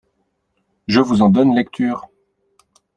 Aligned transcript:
Je 0.87 0.99
vous 0.99 1.21
en 1.21 1.29
donne 1.29 1.53
lecture. 1.53 2.09